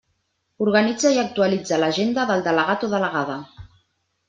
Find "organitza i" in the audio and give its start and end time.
0.67-1.19